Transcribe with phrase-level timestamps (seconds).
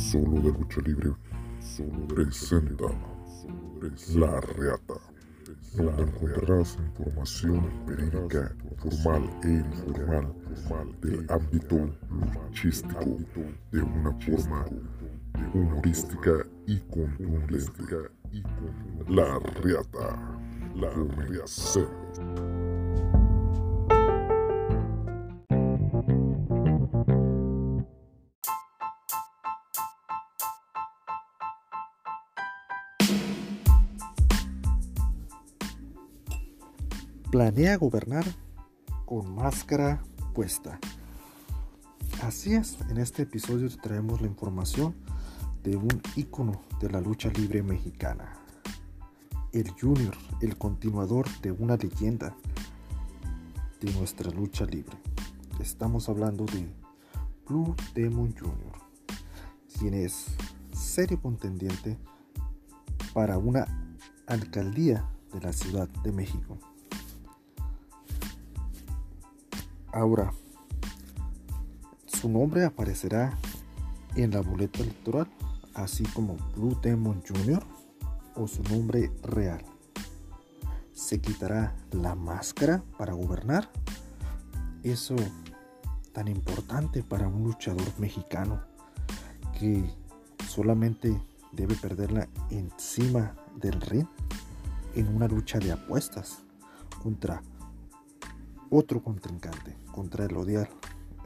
[0.00, 1.12] Solo de Lucha Libre
[2.08, 2.86] presenta
[4.14, 4.94] La Reata,
[5.76, 11.90] donde encontrarás información verídica, formal e informal del ámbito
[12.48, 13.18] luchístico
[13.72, 14.64] de una forma
[15.52, 18.08] humorística y contundente.
[19.06, 20.40] La Reata,
[20.76, 22.59] la Comencemos.
[37.30, 38.24] Planea gobernar
[39.06, 40.02] con máscara
[40.34, 40.80] puesta.
[42.24, 44.96] Así es, en este episodio te traemos la información
[45.62, 48.32] de un ícono de la lucha libre mexicana.
[49.52, 52.34] El Junior, el continuador de una leyenda
[53.80, 54.98] de nuestra lucha libre.
[55.60, 56.68] Estamos hablando de
[57.46, 58.72] Blue Demon Jr.,
[59.78, 60.26] quien es
[60.72, 61.96] serio contendiente
[63.14, 63.94] para una
[64.26, 66.58] alcaldía de la Ciudad de México.
[69.92, 70.32] Ahora,
[72.06, 73.36] su nombre aparecerá
[74.14, 75.28] en la boleta electoral,
[75.74, 77.62] así como Blue Demon Jr.
[78.36, 79.64] o su nombre real.
[80.92, 83.70] Se quitará la máscara para gobernar.
[84.82, 85.16] Eso
[86.12, 88.62] tan importante para un luchador mexicano
[89.58, 89.92] que
[90.48, 91.20] solamente
[91.52, 94.06] debe perderla encima del ring
[94.94, 96.38] en una lucha de apuestas
[97.02, 97.42] contra
[98.70, 100.70] otro contrincante, contra el odiar,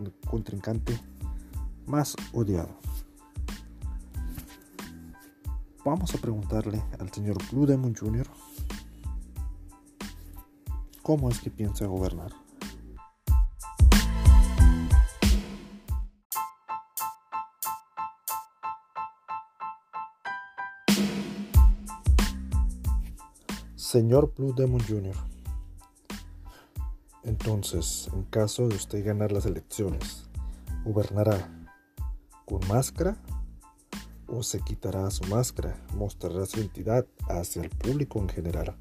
[0.00, 0.98] el contrincante
[1.86, 2.70] más odiado.
[5.84, 8.26] Vamos a preguntarle al señor Blue Demon Jr.
[11.02, 12.32] cómo es que piensa gobernar.
[23.76, 25.33] Señor Blue Demon Jr.
[27.24, 30.28] Entonces, en caso de usted ganar las elecciones,
[30.84, 31.48] ¿gobernará
[32.44, 33.16] con máscara
[34.26, 35.74] o se quitará su máscara?
[35.94, 38.76] ¿Mostrará su identidad hacia el público en general?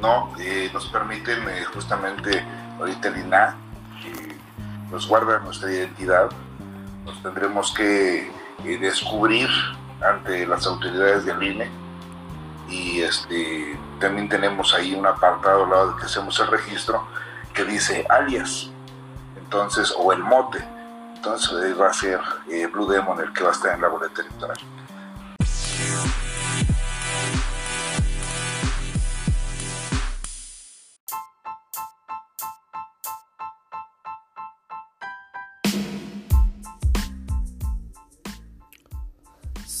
[0.00, 2.42] No, eh, nos permiten eh, justamente
[2.78, 3.54] ahorita el INA,
[4.02, 6.30] que nos guarda nuestra identidad,
[7.04, 8.30] nos tendremos que
[8.64, 9.48] eh, descubrir
[10.00, 11.85] ante las autoridades del INE
[12.68, 17.06] y este, también tenemos ahí un apartado al lado de que hacemos el registro
[17.54, 18.70] que dice alias,
[19.36, 20.58] entonces, o el mote.
[21.14, 24.20] Entonces va a ser eh, Blue Demon el que va a estar en la boleta
[24.20, 24.58] electoral.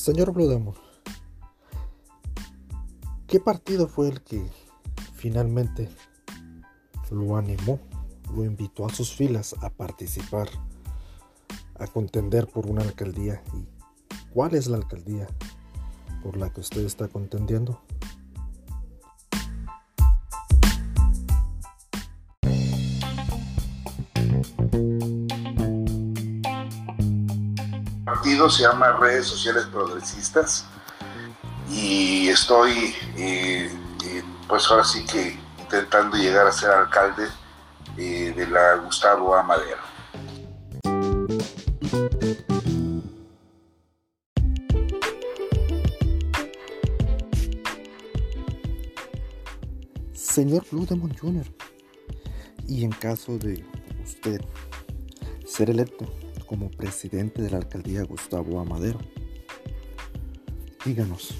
[0.06, 0.85] Señor Blue Demon,
[3.26, 4.48] ¿qué partido fue el que
[5.14, 5.88] finalmente
[7.10, 7.80] lo animó,
[8.34, 10.48] lo invitó a sus filas a participar,
[11.78, 13.42] a contender por una alcaldía?
[13.54, 13.66] ¿Y
[14.32, 15.26] cuál es la alcaldía
[16.22, 17.80] por la que usted está contendiendo?
[27.96, 30.66] El partido se llama Redes Sociales Progresistas
[31.86, 32.94] y estoy,
[34.48, 37.28] pues ahora sí que intentando llegar a ser alcalde
[37.96, 39.42] eh, de la Gustavo A.
[39.44, 39.82] Madero.
[50.12, 51.46] Señor Blue Jr.
[52.66, 53.64] Y en caso de
[54.04, 54.40] usted
[55.46, 56.04] ser electo
[56.46, 58.98] como presidente de la alcaldía Gustavo Amadero,
[60.84, 61.34] díganos,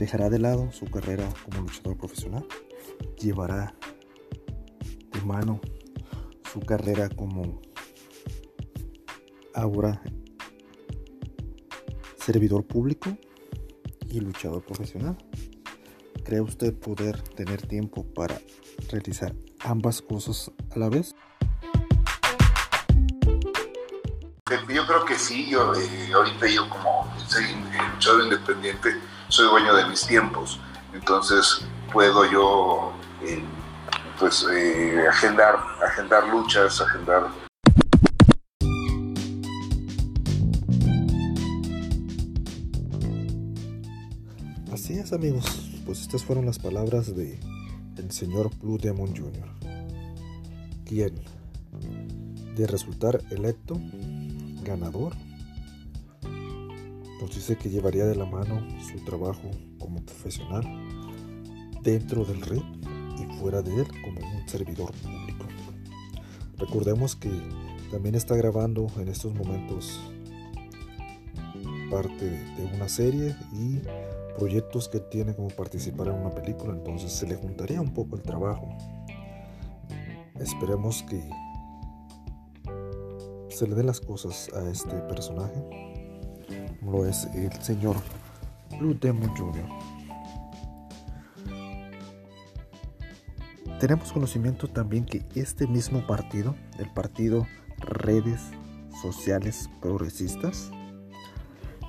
[0.00, 2.46] ¿dejará de lado su carrera como luchador profesional?
[3.18, 3.74] ¿Llevará
[5.12, 5.60] de mano
[6.50, 7.60] su carrera como
[9.54, 10.00] ahora
[12.16, 13.10] servidor público
[14.08, 15.18] y luchador profesional?
[16.24, 18.40] ¿Cree usted poder tener tiempo para
[18.88, 21.14] realizar ambas cosas a la vez?
[24.74, 27.44] Yo creo que sí, yo eh, ahorita yo como soy
[27.92, 28.94] luchador independiente,
[29.30, 30.58] soy dueño de mis tiempos,
[30.92, 32.92] entonces puedo yo
[33.22, 33.40] eh,
[34.18, 35.56] pues eh, agendar,
[35.86, 37.28] agendar luchas, agendar
[44.72, 45.44] Así es amigos,
[45.86, 47.38] pues estas fueron las palabras de
[47.98, 49.48] el señor Blue Demon Jr.
[50.84, 51.14] quien
[52.56, 53.80] de resultar electo
[54.64, 55.12] ganador
[57.20, 60.64] nos dice que llevaría de la mano su trabajo como profesional
[61.82, 62.62] dentro del red
[63.18, 65.46] y fuera de él como un servidor público.
[66.58, 67.30] Recordemos que
[67.90, 70.00] también está grabando en estos momentos
[71.90, 73.80] parte de una serie y
[74.38, 78.22] proyectos que tiene como participar en una película, entonces se le juntaría un poco el
[78.22, 78.68] trabajo.
[80.38, 81.20] Esperemos que
[83.48, 85.99] se le den las cosas a este personaje,
[86.90, 87.96] lo es el señor
[88.78, 89.68] Blue Jr.
[93.78, 97.46] Tenemos conocimiento también que este mismo partido, el partido
[97.78, 98.42] Redes
[99.00, 100.70] Sociales Progresistas,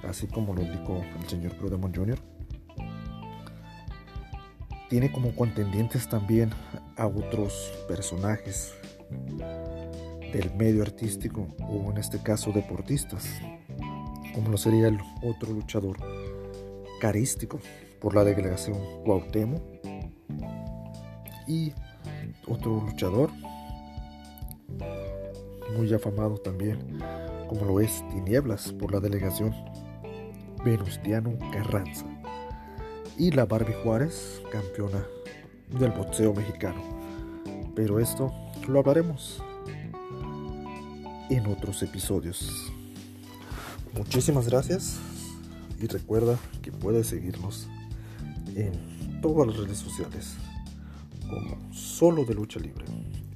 [0.08, 2.20] así como lo indicó el señor Blue Jr.,
[4.90, 6.52] tiene como contendientes también
[6.98, 8.74] a otros personajes
[10.34, 13.26] del medio artístico o en este caso deportistas,
[14.34, 15.98] como lo sería el otro luchador
[17.00, 17.60] carístico
[18.00, 19.62] por la delegación Cuauhtémoc
[21.48, 21.74] y
[22.48, 23.30] otro luchador
[25.78, 27.00] muy afamado también
[27.48, 29.54] como lo es Tinieblas por la delegación
[30.64, 32.06] Venustiano Carranza
[33.18, 35.06] y la Barbie Juárez, campeona
[35.80, 36.82] del boxeo mexicano.
[37.76, 38.32] Pero esto
[38.68, 39.44] lo hablaremos
[41.30, 42.72] en otros episodios.
[43.98, 44.98] Muchísimas gracias
[45.82, 47.68] y recuerda que puedes seguirnos
[48.56, 50.36] en todas las redes sociales
[51.30, 52.86] como solo de lucha libre.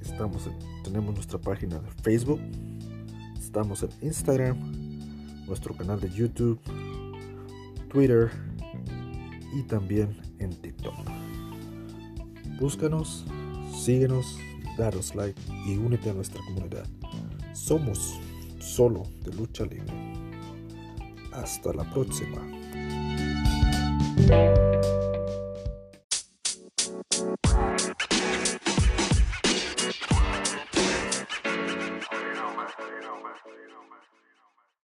[0.01, 0.49] Estamos
[0.83, 2.39] tenemos nuestra página de Facebook,
[3.37, 4.57] estamos en Instagram,
[5.45, 6.59] nuestro canal de YouTube,
[7.89, 8.31] Twitter,
[9.55, 10.93] y también en TikTok.
[12.59, 13.25] Búscanos,
[13.73, 14.37] síguenos,
[14.77, 16.85] daros like y únete a nuestra comunidad.
[17.53, 18.19] Somos
[18.59, 20.04] solo de lucha libre.
[21.35, 22.41] Hasta la próxima.